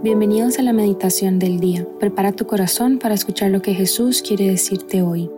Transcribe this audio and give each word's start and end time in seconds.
Bienvenidos 0.00 0.60
a 0.60 0.62
la 0.62 0.72
meditación 0.72 1.40
del 1.40 1.58
día. 1.58 1.84
Prepara 1.98 2.30
tu 2.30 2.46
corazón 2.46 3.00
para 3.00 3.16
escuchar 3.16 3.50
lo 3.50 3.62
que 3.62 3.74
Jesús 3.74 4.22
quiere 4.22 4.46
decirte 4.46 5.02
hoy. 5.02 5.28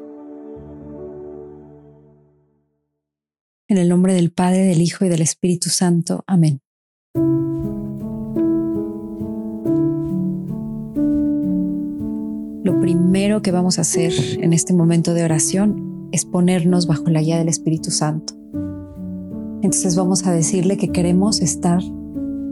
En 3.68 3.78
el 3.78 3.88
nombre 3.88 4.12
del 4.12 4.30
Padre, 4.30 4.64
del 4.64 4.82
Hijo 4.82 5.06
y 5.06 5.08
del 5.08 5.22
Espíritu 5.22 5.70
Santo. 5.70 6.24
Amén. 6.26 6.60
Lo 12.62 12.78
primero 12.80 13.40
que 13.40 13.52
vamos 13.52 13.78
a 13.78 13.80
hacer 13.80 14.12
en 14.42 14.52
este 14.52 14.74
momento 14.74 15.14
de 15.14 15.24
oración 15.24 16.10
es 16.12 16.26
ponernos 16.26 16.86
bajo 16.86 17.08
la 17.08 17.22
guía 17.22 17.38
del 17.38 17.48
Espíritu 17.48 17.90
Santo. 17.90 18.34
Entonces 19.62 19.96
vamos 19.96 20.26
a 20.26 20.32
decirle 20.32 20.76
que 20.76 20.92
queremos 20.92 21.40
estar 21.40 21.80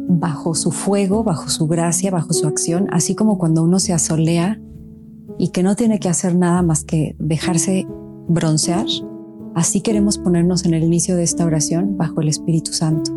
bajo 0.08 0.54
su 0.54 0.70
fuego, 0.70 1.22
bajo 1.22 1.50
su 1.50 1.66
gracia, 1.66 2.10
bajo 2.10 2.32
su 2.32 2.48
acción, 2.48 2.86
así 2.90 3.14
como 3.14 3.36
cuando 3.36 3.62
uno 3.62 3.78
se 3.78 3.92
asolea 3.92 4.58
y 5.38 5.48
que 5.48 5.62
no 5.62 5.76
tiene 5.76 6.00
que 6.00 6.08
hacer 6.08 6.34
nada 6.34 6.62
más 6.62 6.82
que 6.82 7.14
dejarse 7.18 7.86
broncear, 8.26 8.86
así 9.54 9.82
queremos 9.82 10.16
ponernos 10.16 10.64
en 10.64 10.72
el 10.72 10.82
inicio 10.82 11.14
de 11.14 11.24
esta 11.24 11.44
oración 11.44 11.96
bajo 11.98 12.22
el 12.22 12.28
Espíritu 12.28 12.72
Santo 12.72 13.12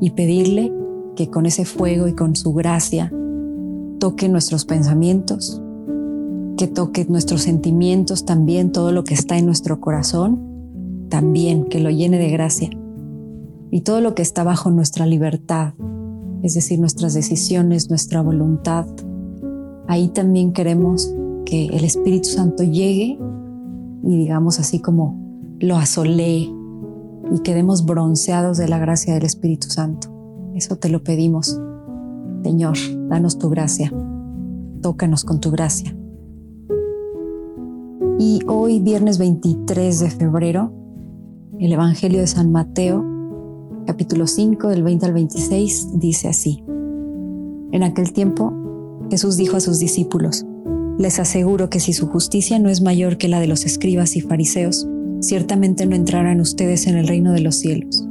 y 0.00 0.10
pedirle 0.10 0.72
que 1.14 1.30
con 1.30 1.46
ese 1.46 1.64
fuego 1.64 2.08
y 2.08 2.14
con 2.14 2.34
su 2.34 2.52
gracia 2.52 3.12
toque 4.00 4.28
nuestros 4.28 4.64
pensamientos, 4.64 5.62
que 6.56 6.66
toque 6.66 7.06
nuestros 7.08 7.42
sentimientos 7.42 8.24
también, 8.24 8.72
todo 8.72 8.90
lo 8.90 9.04
que 9.04 9.14
está 9.14 9.38
en 9.38 9.46
nuestro 9.46 9.80
corazón, 9.80 11.06
también 11.08 11.64
que 11.64 11.80
lo 11.80 11.90
llene 11.90 12.18
de 12.18 12.30
gracia 12.30 12.70
y 13.70 13.82
todo 13.82 14.00
lo 14.00 14.14
que 14.14 14.22
está 14.22 14.42
bajo 14.42 14.70
nuestra 14.70 15.06
libertad, 15.06 15.74
es 16.46 16.54
decir, 16.54 16.78
nuestras 16.78 17.12
decisiones, 17.12 17.90
nuestra 17.90 18.22
voluntad. 18.22 18.86
Ahí 19.88 20.08
también 20.08 20.52
queremos 20.52 21.12
que 21.44 21.66
el 21.66 21.84
Espíritu 21.84 22.28
Santo 22.28 22.62
llegue 22.62 23.18
y 24.04 24.16
digamos 24.16 24.60
así 24.60 24.78
como 24.78 25.20
lo 25.58 25.76
asolee 25.76 26.54
y 27.34 27.40
quedemos 27.42 27.84
bronceados 27.84 28.58
de 28.58 28.68
la 28.68 28.78
gracia 28.78 29.14
del 29.14 29.24
Espíritu 29.24 29.68
Santo. 29.68 30.08
Eso 30.54 30.76
te 30.76 30.88
lo 30.88 31.02
pedimos. 31.02 31.60
Señor, 32.44 32.76
danos 33.08 33.38
tu 33.38 33.50
gracia. 33.50 33.92
Tócanos 34.82 35.24
con 35.24 35.40
tu 35.40 35.50
gracia. 35.50 35.96
Y 38.20 38.38
hoy, 38.46 38.78
viernes 38.78 39.18
23 39.18 39.98
de 39.98 40.10
febrero, 40.10 40.72
el 41.58 41.72
Evangelio 41.72 42.20
de 42.20 42.28
San 42.28 42.52
Mateo 42.52 43.15
capítulo 43.86 44.26
5 44.26 44.68
del 44.68 44.82
20 44.82 45.06
al 45.06 45.12
26 45.12 45.98
dice 46.00 46.28
así. 46.28 46.62
En 47.70 47.82
aquel 47.84 48.12
tiempo 48.12 48.52
Jesús 49.10 49.36
dijo 49.36 49.56
a 49.56 49.60
sus 49.60 49.78
discípulos, 49.78 50.44
les 50.98 51.20
aseguro 51.20 51.70
que 51.70 51.78
si 51.78 51.92
su 51.92 52.08
justicia 52.08 52.58
no 52.58 52.68
es 52.68 52.82
mayor 52.82 53.16
que 53.16 53.28
la 53.28 53.38
de 53.38 53.46
los 53.46 53.64
escribas 53.64 54.16
y 54.16 54.20
fariseos, 54.20 54.88
ciertamente 55.20 55.86
no 55.86 55.94
entrarán 55.94 56.40
ustedes 56.40 56.86
en 56.86 56.96
el 56.96 57.06
reino 57.06 57.32
de 57.32 57.40
los 57.40 57.56
cielos. 57.56 58.04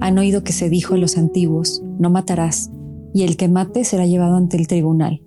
Han 0.00 0.18
oído 0.18 0.42
que 0.42 0.52
se 0.52 0.68
dijo 0.68 0.94
a 0.94 0.98
los 0.98 1.16
antiguos, 1.16 1.82
no 1.98 2.10
matarás, 2.10 2.70
y 3.14 3.22
el 3.22 3.36
que 3.36 3.48
mate 3.48 3.84
será 3.84 4.06
llevado 4.06 4.36
ante 4.36 4.56
el 4.56 4.66
tribunal. 4.66 5.22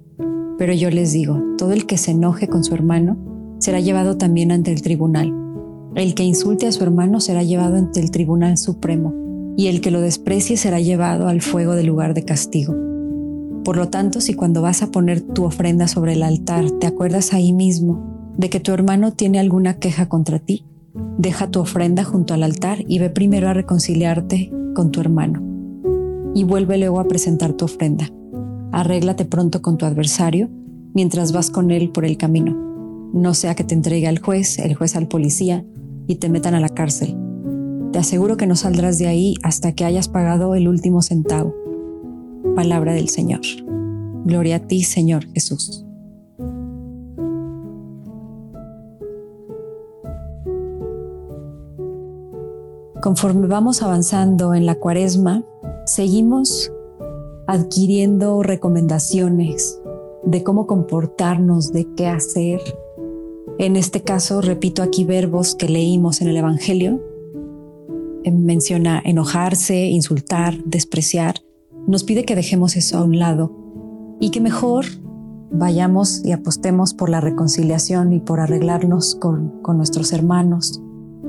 Pero 0.57 0.73
yo 0.73 0.89
les 0.89 1.13
digo, 1.13 1.41
todo 1.57 1.71
el 1.71 1.85
que 1.85 1.97
se 1.97 2.11
enoje 2.11 2.47
con 2.47 2.63
su 2.63 2.73
hermano 2.73 3.17
será 3.59 3.79
llevado 3.79 4.17
también 4.17 4.51
ante 4.51 4.71
el 4.71 4.81
tribunal. 4.81 5.33
El 5.95 6.15
que 6.15 6.23
insulte 6.23 6.67
a 6.67 6.71
su 6.71 6.83
hermano 6.83 7.19
será 7.19 7.43
llevado 7.43 7.77
ante 7.77 7.99
el 7.99 8.11
tribunal 8.11 8.57
supremo 8.57 9.18
y 9.59 9.67
el 9.67 9.81
que 9.81 9.91
lo 9.91 9.99
desprecie 9.99 10.55
será 10.55 10.79
llevado 10.79 11.27
al 11.27 11.41
fuego 11.41 11.75
del 11.75 11.87
lugar 11.87 12.13
de 12.13 12.23
castigo. 12.23 12.73
Por 13.65 13.75
lo 13.75 13.89
tanto, 13.89 14.21
si 14.21 14.33
cuando 14.33 14.61
vas 14.61 14.81
a 14.81 14.89
poner 14.89 15.19
tu 15.19 15.43
ofrenda 15.43 15.89
sobre 15.89 16.13
el 16.13 16.23
altar 16.23 16.71
te 16.71 16.87
acuerdas 16.87 17.33
ahí 17.33 17.51
mismo 17.51 18.31
de 18.37 18.49
que 18.49 18.61
tu 18.61 18.71
hermano 18.71 19.11
tiene 19.11 19.37
alguna 19.37 19.73
queja 19.73 20.07
contra 20.07 20.39
ti, 20.39 20.63
deja 21.17 21.51
tu 21.51 21.59
ofrenda 21.59 22.05
junto 22.05 22.33
al 22.33 22.43
altar 22.43 22.85
y 22.87 22.99
ve 22.99 23.09
primero 23.09 23.49
a 23.49 23.53
reconciliarte 23.53 24.49
con 24.73 24.91
tu 24.91 25.01
hermano. 25.01 25.43
Y 26.33 26.45
vuelve 26.45 26.77
luego 26.77 27.01
a 27.01 27.09
presentar 27.09 27.51
tu 27.51 27.65
ofrenda. 27.65 28.09
Arréglate 28.71 29.25
pronto 29.25 29.61
con 29.61 29.77
tu 29.77 29.85
adversario 29.85 30.49
mientras 30.93 31.33
vas 31.33 31.49
con 31.49 31.69
él 31.71 31.89
por 31.89 32.05
el 32.05 32.15
camino. 32.15 32.55
No 33.11 33.33
sea 33.33 33.55
que 33.55 33.65
te 33.65 33.75
entregue 33.75 34.07
al 34.07 34.19
juez, 34.19 34.57
el 34.57 34.75
juez 34.75 34.95
al 34.95 35.09
policía 35.09 35.65
y 36.07 36.15
te 36.15 36.29
metan 36.29 36.55
a 36.55 36.61
la 36.61 36.69
cárcel 36.69 37.18
te 37.91 37.99
aseguro 37.99 38.37
que 38.37 38.47
no 38.47 38.55
saldrás 38.55 38.97
de 38.97 39.07
ahí 39.07 39.35
hasta 39.43 39.73
que 39.73 39.85
hayas 39.85 40.07
pagado 40.07 40.55
el 40.55 40.67
último 40.67 41.01
centavo. 41.01 41.55
Palabra 42.55 42.93
del 42.93 43.09
Señor. 43.09 43.41
Gloria 44.25 44.57
a 44.57 44.59
ti, 44.59 44.83
Señor 44.83 45.25
Jesús. 45.33 45.85
Conforme 53.01 53.47
vamos 53.47 53.81
avanzando 53.81 54.53
en 54.53 54.65
la 54.65 54.75
cuaresma, 54.75 55.43
seguimos 55.85 56.71
adquiriendo 57.47 58.43
recomendaciones 58.43 59.81
de 60.23 60.43
cómo 60.43 60.67
comportarnos, 60.67 61.71
de 61.71 61.87
qué 61.95 62.07
hacer. 62.07 62.59
En 63.57 63.77
este 63.77 64.01
caso, 64.01 64.41
repito 64.41 64.83
aquí 64.83 65.05
verbos 65.05 65.55
que 65.55 65.69
leímos 65.69 66.21
en 66.21 66.27
el 66.27 66.37
Evangelio, 66.37 67.01
menciona 68.25 69.01
enojarse, 69.03 69.87
insultar, 69.87 70.57
despreciar, 70.65 71.35
nos 71.87 72.03
pide 72.03 72.25
que 72.25 72.35
dejemos 72.35 72.75
eso 72.75 72.97
a 72.97 73.03
un 73.03 73.19
lado 73.19 73.55
y 74.19 74.31
que 74.31 74.41
mejor 74.41 74.85
vayamos 75.51 76.23
y 76.23 76.31
apostemos 76.31 76.93
por 76.93 77.09
la 77.09 77.21
reconciliación 77.21 78.13
y 78.13 78.19
por 78.19 78.39
arreglarnos 78.39 79.15
con, 79.15 79.61
con 79.61 79.77
nuestros 79.77 80.13
hermanos. 80.13 80.81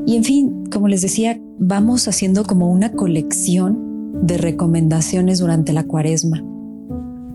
Y 0.07 0.17
en 0.17 0.25
fin, 0.25 0.65
como 0.71 0.89
les 0.89 1.03
decía, 1.03 1.41
vamos 1.59 2.09
haciendo 2.09 2.45
como 2.45 2.71
una 2.71 2.93
colección 2.93 3.91
de 4.23 4.39
recomendaciones 4.39 5.39
durante 5.39 5.73
la 5.73 5.85
cuaresma. 5.85 6.45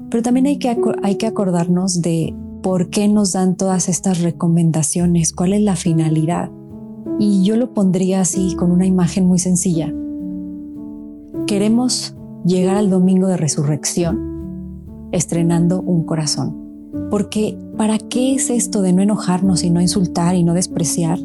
Pero 0.09 0.23
también 0.23 0.45
hay 0.45 0.57
que, 0.57 0.75
hay 1.03 1.15
que 1.15 1.27
acordarnos 1.27 2.01
de 2.01 2.35
por 2.61 2.89
qué 2.89 3.07
nos 3.07 3.33
dan 3.33 3.55
todas 3.55 3.89
estas 3.89 4.21
recomendaciones, 4.21 5.33
cuál 5.33 5.53
es 5.53 5.61
la 5.61 5.75
finalidad. 5.75 6.49
Y 7.19 7.43
yo 7.43 7.55
lo 7.55 7.73
pondría 7.73 8.21
así 8.21 8.55
con 8.55 8.71
una 8.71 8.85
imagen 8.85 9.25
muy 9.25 9.39
sencilla. 9.39 9.93
Queremos 11.47 12.15
llegar 12.45 12.75
al 12.75 12.89
domingo 12.89 13.27
de 13.27 13.37
resurrección 13.37 14.35
estrenando 15.11 15.81
un 15.81 16.03
corazón. 16.03 16.65
Porque 17.09 17.57
¿para 17.77 17.97
qué 17.97 18.35
es 18.35 18.49
esto 18.49 18.81
de 18.81 18.93
no 18.93 19.01
enojarnos 19.01 19.63
y 19.63 19.69
no 19.69 19.81
insultar 19.81 20.35
y 20.35 20.43
no 20.43 20.53
despreciar? 20.53 21.19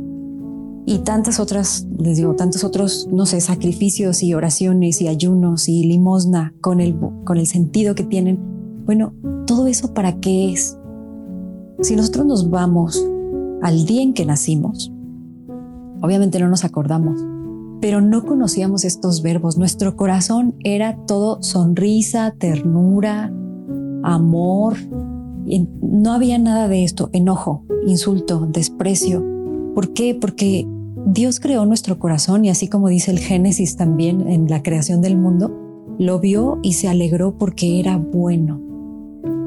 Y 0.86 0.98
tantas 0.98 1.38
otras, 1.38 1.86
les 1.98 2.16
digo, 2.16 2.34
tantos 2.34 2.64
otros, 2.64 3.08
no 3.12 3.26
sé, 3.26 3.40
sacrificios 3.40 4.22
y 4.22 4.34
oraciones 4.34 5.00
y 5.00 5.08
ayunos 5.08 5.68
y 5.68 5.84
limosna 5.84 6.54
con 6.60 6.80
el, 6.80 6.96
con 7.24 7.36
el 7.38 7.46
sentido 7.46 7.94
que 7.94 8.02
tienen. 8.02 8.38
Bueno, 8.86 9.12
todo 9.46 9.66
eso 9.66 9.94
para 9.94 10.20
qué 10.20 10.52
es? 10.52 10.76
Si 11.80 11.94
nosotros 11.96 12.26
nos 12.26 12.50
vamos 12.50 13.02
al 13.62 13.86
día 13.86 14.02
en 14.02 14.14
que 14.14 14.26
nacimos, 14.26 14.92
Obviamente 16.02 16.38
no 16.38 16.48
nos 16.48 16.64
acordamos, 16.64 17.20
pero 17.80 18.00
no 18.00 18.24
conocíamos 18.24 18.84
estos 18.84 19.22
verbos. 19.22 19.58
Nuestro 19.58 19.96
corazón 19.96 20.54
era 20.64 20.96
todo 21.06 21.42
sonrisa, 21.42 22.34
ternura, 22.38 23.32
amor. 24.02 24.76
No 25.82 26.12
había 26.12 26.38
nada 26.38 26.68
de 26.68 26.84
esto, 26.84 27.10
enojo, 27.12 27.64
insulto, 27.86 28.46
desprecio. 28.50 29.24
¿Por 29.74 29.92
qué? 29.92 30.14
Porque 30.14 30.66
Dios 31.06 31.40
creó 31.40 31.66
nuestro 31.66 31.98
corazón 31.98 32.44
y 32.44 32.50
así 32.50 32.68
como 32.68 32.88
dice 32.88 33.10
el 33.10 33.18
Génesis 33.18 33.76
también 33.76 34.28
en 34.28 34.48
la 34.48 34.62
creación 34.62 35.02
del 35.02 35.16
mundo, 35.16 35.56
lo 35.98 36.18
vio 36.18 36.58
y 36.62 36.74
se 36.74 36.88
alegró 36.88 37.36
porque 37.36 37.78
era 37.78 37.96
bueno. 37.98 38.60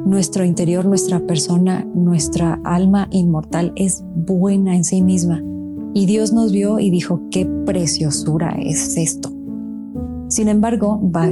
Nuestro 0.05 0.43
interior, 0.43 0.85
nuestra 0.85 1.25
persona, 1.25 1.87
nuestra 1.95 2.59
alma 2.63 3.07
inmortal 3.11 3.71
es 3.75 4.03
buena 4.15 4.75
en 4.75 4.83
sí 4.83 5.01
misma 5.01 5.41
y 5.93 6.05
Dios 6.05 6.33
nos 6.33 6.51
vio 6.51 6.79
y 6.79 6.89
dijo, 6.89 7.21
qué 7.29 7.45
preciosura 7.65 8.55
es 8.59 8.97
esto. 8.97 9.31
Sin 10.27 10.47
embargo, 10.47 10.99
va 11.15 11.29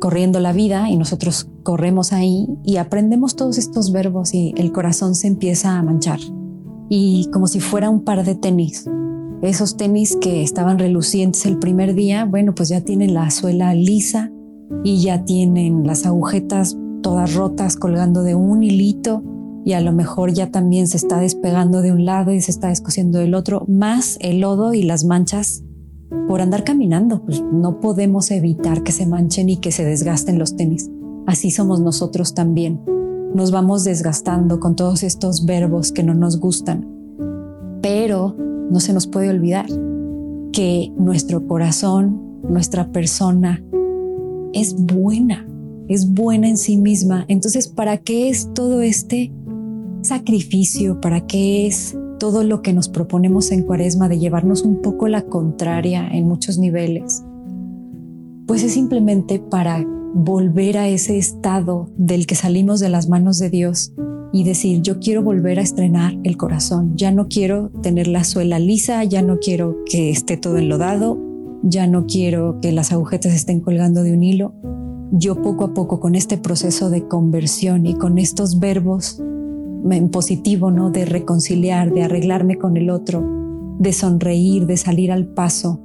corriendo 0.00 0.40
la 0.40 0.52
vida 0.52 0.90
y 0.90 0.96
nosotros 0.96 1.48
corremos 1.62 2.12
ahí 2.12 2.48
y 2.64 2.76
aprendemos 2.76 3.36
todos 3.36 3.58
estos 3.58 3.92
verbos 3.92 4.34
y 4.34 4.52
el 4.56 4.72
corazón 4.72 5.14
se 5.14 5.28
empieza 5.28 5.78
a 5.78 5.82
manchar. 5.82 6.20
Y 6.88 7.28
como 7.32 7.46
si 7.46 7.60
fuera 7.60 7.88
un 7.88 8.02
par 8.02 8.24
de 8.24 8.34
tenis. 8.34 8.88
Esos 9.42 9.76
tenis 9.76 10.16
que 10.20 10.42
estaban 10.42 10.78
relucientes 10.78 11.46
el 11.46 11.58
primer 11.58 11.94
día, 11.94 12.26
bueno, 12.26 12.54
pues 12.54 12.68
ya 12.68 12.82
tienen 12.82 13.14
la 13.14 13.30
suela 13.30 13.72
lisa 13.74 14.30
y 14.84 15.00
ya 15.02 15.24
tienen 15.24 15.86
las 15.86 16.04
agujetas 16.04 16.76
todas 17.02 17.34
rotas 17.34 17.76
colgando 17.76 18.22
de 18.22 18.34
un 18.34 18.62
hilito 18.62 19.22
y 19.64 19.72
a 19.74 19.80
lo 19.80 19.92
mejor 19.92 20.32
ya 20.32 20.50
también 20.50 20.88
se 20.88 20.96
está 20.96 21.20
despegando 21.20 21.82
de 21.82 21.92
un 21.92 22.04
lado 22.04 22.32
y 22.32 22.40
se 22.40 22.50
está 22.50 22.68
descosiendo 22.68 23.18
del 23.18 23.34
otro, 23.34 23.64
más 23.68 24.16
el 24.20 24.40
lodo 24.40 24.72
y 24.74 24.82
las 24.82 25.04
manchas 25.04 25.62
por 26.28 26.40
andar 26.40 26.64
caminando. 26.64 27.22
Pues 27.24 27.42
no 27.42 27.80
podemos 27.80 28.30
evitar 28.30 28.82
que 28.82 28.92
se 28.92 29.06
manchen 29.06 29.48
y 29.48 29.58
que 29.58 29.72
se 29.72 29.84
desgasten 29.84 30.38
los 30.38 30.56
tenis. 30.56 30.90
así 31.26 31.50
somos 31.50 31.80
nosotros 31.80 32.34
también. 32.34 32.80
Nos 33.34 33.52
vamos 33.52 33.84
desgastando 33.84 34.58
con 34.58 34.74
todos 34.74 35.02
estos 35.02 35.46
verbos 35.46 35.92
que 35.92 36.02
no 36.02 36.14
nos 36.14 36.40
gustan, 36.40 36.88
pero 37.80 38.34
no 38.70 38.80
se 38.80 38.92
nos 38.92 39.06
puede 39.06 39.28
olvidar 39.28 39.66
que 40.52 40.92
nuestro 40.96 41.46
corazón, 41.46 42.40
nuestra 42.42 42.90
persona, 42.90 43.62
es 44.52 44.74
buena, 44.74 45.46
es 45.88 46.12
buena 46.12 46.48
en 46.48 46.56
sí 46.56 46.76
misma. 46.76 47.24
Entonces, 47.28 47.68
¿para 47.68 47.98
qué 47.98 48.28
es 48.28 48.52
todo 48.52 48.80
este 48.80 49.32
sacrificio? 50.02 51.00
¿Para 51.00 51.26
qué 51.26 51.66
es 51.66 51.96
todo 52.18 52.44
lo 52.44 52.62
que 52.62 52.72
nos 52.72 52.88
proponemos 52.88 53.50
en 53.50 53.62
cuaresma 53.62 54.08
de 54.08 54.18
llevarnos 54.18 54.62
un 54.62 54.80
poco 54.82 55.08
la 55.08 55.22
contraria 55.22 56.08
en 56.08 56.26
muchos 56.28 56.58
niveles? 56.58 57.22
Pues 58.46 58.62
es 58.62 58.72
simplemente 58.72 59.38
para 59.38 59.86
volver 60.14 60.76
a 60.78 60.88
ese 60.88 61.18
estado 61.18 61.88
del 61.96 62.26
que 62.26 62.34
salimos 62.34 62.80
de 62.80 62.88
las 62.88 63.08
manos 63.08 63.38
de 63.38 63.50
Dios 63.50 63.92
y 64.32 64.44
decir, 64.44 64.82
yo 64.82 65.00
quiero 65.00 65.22
volver 65.22 65.58
a 65.58 65.62
estrenar 65.62 66.16
el 66.22 66.36
corazón, 66.36 66.96
ya 66.96 67.10
no 67.10 67.28
quiero 67.28 67.70
tener 67.82 68.06
la 68.06 68.24
suela 68.24 68.58
lisa, 68.58 69.02
ya 69.04 69.22
no 69.22 69.38
quiero 69.38 69.78
que 69.86 70.10
esté 70.10 70.36
todo 70.36 70.58
enlodado, 70.58 71.18
ya 71.62 71.86
no 71.86 72.06
quiero 72.06 72.58
que 72.60 72.72
las 72.72 72.92
agujetas 72.92 73.34
estén 73.34 73.60
colgando 73.60 74.02
de 74.02 74.12
un 74.12 74.22
hilo. 74.22 74.54
Yo 75.12 75.42
poco 75.42 75.64
a 75.64 75.74
poco 75.74 75.98
con 75.98 76.14
este 76.14 76.38
proceso 76.38 76.90
de 76.90 77.08
conversión 77.08 77.86
y 77.86 77.94
con 77.94 78.18
estos 78.18 78.60
verbos 78.60 79.20
en 79.88 80.10
positivo, 80.10 80.70
¿no? 80.70 80.90
De 80.90 81.04
reconciliar, 81.04 81.92
de 81.92 82.02
arreglarme 82.02 82.56
con 82.56 82.76
el 82.76 82.90
otro, 82.90 83.24
de 83.78 83.92
sonreír, 83.92 84.66
de 84.66 84.76
salir 84.76 85.12
al 85.12 85.26
paso, 85.26 85.80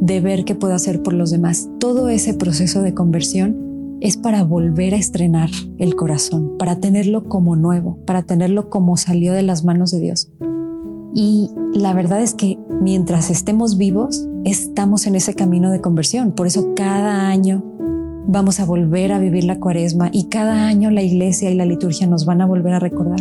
de 0.00 0.20
ver 0.20 0.44
qué 0.44 0.54
puedo 0.54 0.74
hacer 0.74 1.02
por 1.02 1.14
los 1.14 1.30
demás. 1.30 1.68
Todo 1.78 2.08
ese 2.08 2.34
proceso 2.34 2.82
de 2.82 2.94
conversión 2.94 3.98
es 4.00 4.16
para 4.16 4.44
volver 4.44 4.94
a 4.94 4.98
estrenar 4.98 5.50
el 5.78 5.94
corazón, 5.94 6.56
para 6.58 6.80
tenerlo 6.80 7.24
como 7.24 7.56
nuevo, 7.56 7.98
para 8.06 8.22
tenerlo 8.22 8.68
como 8.68 8.96
salió 8.96 9.32
de 9.32 9.42
las 9.42 9.64
manos 9.64 9.90
de 9.90 10.00
Dios. 10.00 10.30
Y 11.14 11.50
la 11.72 11.94
verdad 11.94 12.20
es 12.20 12.34
que 12.34 12.58
mientras 12.80 13.30
estemos 13.30 13.78
vivos, 13.78 14.28
estamos 14.44 15.06
en 15.06 15.14
ese 15.14 15.34
camino 15.34 15.70
de 15.70 15.80
conversión. 15.80 16.32
Por 16.32 16.46
eso 16.46 16.74
cada 16.74 17.28
año 17.28 17.62
vamos 18.26 18.60
a 18.60 18.64
volver 18.64 19.12
a 19.12 19.18
vivir 19.18 19.44
la 19.44 19.58
cuaresma 19.58 20.08
y 20.12 20.28
cada 20.28 20.66
año 20.66 20.90
la 20.90 21.02
iglesia 21.02 21.50
y 21.50 21.54
la 21.54 21.66
liturgia 21.66 22.06
nos 22.06 22.24
van 22.24 22.40
a 22.40 22.46
volver 22.46 22.72
a 22.72 22.78
recordar. 22.78 23.20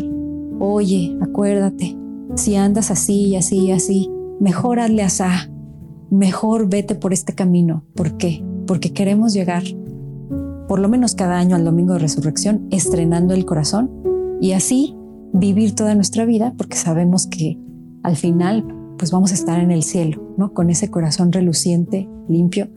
Oye, 0.60 1.18
acuérdate, 1.22 1.98
si 2.36 2.56
andas 2.56 2.92
así 2.92 3.28
y 3.28 3.36
así 3.36 3.60
y 3.60 3.72
así, 3.72 4.10
mejor 4.40 4.80
hazle 4.80 5.04
asá, 5.04 5.50
mejor 6.10 6.70
vete 6.70 6.96
por 6.96 7.14
este 7.14 7.34
camino. 7.34 7.84
¿Por 7.96 8.18
qué? 8.18 8.44
Porque 8.66 8.94
queremos 8.94 9.34
llegar 9.34 9.64
por 10.68 10.80
lo 10.80 10.90
menos 10.90 11.16
cada 11.16 11.38
año 11.38 11.56
al 11.56 11.66
domingo 11.66 11.94
de 11.94 12.00
resurrección, 12.00 12.68
estrenando 12.72 13.34
el 13.34 13.46
corazón 13.46 13.92
y 14.40 14.54
así 14.54 14.96
vivir 15.34 15.76
toda 15.76 15.96
nuestra 15.96 16.26
vida 16.26 16.54
porque 16.58 16.78
sabemos 16.78 17.28
que 17.28 17.60
al 18.04 18.16
final 18.16 18.66
pues 18.98 19.12
vamos 19.12 19.32
a 19.32 19.36
estar 19.36 19.60
en 19.60 19.72
el 19.72 19.84
cielo, 19.84 20.34
¿no? 20.38 20.54
Con 20.54 20.70
ese 20.70 20.90
corazón 20.90 21.32
reluciente, 21.32 22.08
limpio, 22.30 22.70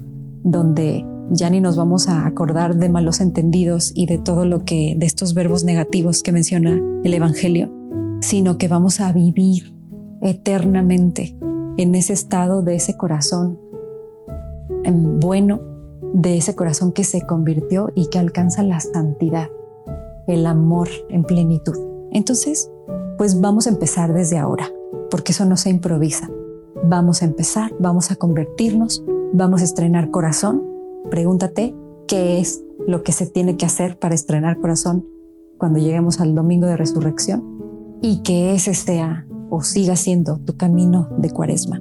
donde 0.42 1.04
ya 1.30 1.50
ni 1.50 1.60
nos 1.60 1.76
vamos 1.76 2.08
a 2.08 2.26
acordar 2.26 2.76
de 2.76 2.88
malos 2.88 3.20
entendidos 3.20 3.92
y 3.94 4.06
de 4.06 4.18
todo 4.18 4.44
lo 4.44 4.64
que, 4.64 4.94
de 4.96 5.06
estos 5.06 5.34
verbos 5.34 5.64
negativos 5.64 6.22
que 6.22 6.32
menciona 6.32 6.80
el 7.04 7.14
Evangelio, 7.14 7.72
sino 8.20 8.58
que 8.58 8.68
vamos 8.68 9.00
a 9.00 9.12
vivir 9.12 9.74
eternamente 10.22 11.36
en 11.76 11.94
ese 11.94 12.12
estado 12.12 12.62
de 12.62 12.76
ese 12.76 12.96
corazón 12.96 13.58
en 14.86 15.18
bueno, 15.18 15.60
de 16.14 16.36
ese 16.36 16.54
corazón 16.54 16.92
que 16.92 17.04
se 17.04 17.22
convirtió 17.22 17.90
y 17.94 18.06
que 18.06 18.18
alcanza 18.18 18.62
la 18.62 18.80
santidad, 18.80 19.50
el 20.26 20.46
amor 20.46 20.88
en 21.10 21.24
plenitud. 21.24 21.76
Entonces, 22.12 22.70
pues 23.18 23.40
vamos 23.40 23.66
a 23.66 23.70
empezar 23.70 24.14
desde 24.14 24.38
ahora, 24.38 24.70
porque 25.10 25.32
eso 25.32 25.44
no 25.44 25.56
se 25.56 25.70
improvisa. 25.70 26.30
Vamos 26.84 27.22
a 27.22 27.24
empezar, 27.24 27.74
vamos 27.80 28.10
a 28.10 28.16
convertirnos, 28.16 29.04
vamos 29.32 29.60
a 29.60 29.64
estrenar 29.64 30.10
corazón. 30.10 30.62
Pregúntate 31.10 31.74
qué 32.06 32.40
es 32.40 32.62
lo 32.86 33.02
que 33.02 33.12
se 33.12 33.26
tiene 33.26 33.56
que 33.56 33.66
hacer 33.66 33.98
para 33.98 34.14
estrenar 34.14 34.60
corazón 34.60 35.06
cuando 35.58 35.78
lleguemos 35.78 36.20
al 36.20 36.34
domingo 36.34 36.66
de 36.66 36.76
resurrección 36.76 37.98
y 38.02 38.22
que 38.22 38.54
ese 38.54 38.74
sea 38.74 39.26
o 39.50 39.62
siga 39.62 39.96
siendo 39.96 40.38
tu 40.38 40.56
camino 40.56 41.08
de 41.18 41.30
cuaresma. 41.30 41.80